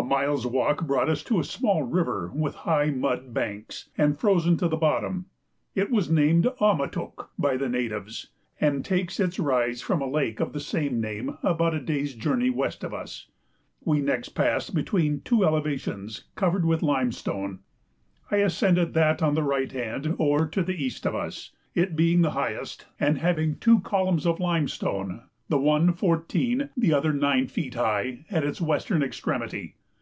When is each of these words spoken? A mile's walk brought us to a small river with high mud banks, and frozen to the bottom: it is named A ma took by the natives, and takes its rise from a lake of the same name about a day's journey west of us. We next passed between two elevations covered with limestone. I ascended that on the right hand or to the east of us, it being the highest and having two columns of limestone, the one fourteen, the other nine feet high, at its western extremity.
A 0.00 0.04
mile's 0.08 0.46
walk 0.46 0.86
brought 0.86 1.08
us 1.08 1.24
to 1.24 1.40
a 1.40 1.44
small 1.44 1.82
river 1.82 2.30
with 2.32 2.54
high 2.68 2.88
mud 2.88 3.34
banks, 3.34 3.88
and 3.98 4.16
frozen 4.16 4.56
to 4.58 4.68
the 4.68 4.76
bottom: 4.76 5.26
it 5.74 5.92
is 5.92 6.08
named 6.08 6.46
A 6.60 6.74
ma 6.76 6.86
took 6.86 7.30
by 7.36 7.56
the 7.56 7.68
natives, 7.68 8.28
and 8.60 8.84
takes 8.84 9.18
its 9.18 9.40
rise 9.40 9.82
from 9.82 10.00
a 10.00 10.06
lake 10.08 10.38
of 10.38 10.52
the 10.52 10.60
same 10.60 11.00
name 11.00 11.36
about 11.42 11.74
a 11.74 11.80
day's 11.80 12.14
journey 12.14 12.48
west 12.48 12.84
of 12.84 12.94
us. 12.94 13.26
We 13.84 13.98
next 14.00 14.30
passed 14.30 14.72
between 14.72 15.20
two 15.22 15.44
elevations 15.44 16.26
covered 16.36 16.64
with 16.64 16.80
limestone. 16.80 17.58
I 18.30 18.36
ascended 18.36 18.94
that 18.94 19.20
on 19.20 19.34
the 19.34 19.42
right 19.42 19.72
hand 19.72 20.14
or 20.16 20.46
to 20.46 20.62
the 20.62 20.80
east 20.80 21.06
of 21.06 21.16
us, 21.16 21.50
it 21.74 21.96
being 21.96 22.22
the 22.22 22.30
highest 22.30 22.86
and 23.00 23.18
having 23.18 23.56
two 23.58 23.80
columns 23.80 24.26
of 24.28 24.38
limestone, 24.40 25.24
the 25.48 25.58
one 25.58 25.92
fourteen, 25.92 26.70
the 26.76 26.92
other 26.94 27.12
nine 27.12 27.48
feet 27.48 27.74
high, 27.74 28.24
at 28.30 28.44
its 28.44 28.60
western 28.60 29.02
extremity. 29.02 29.74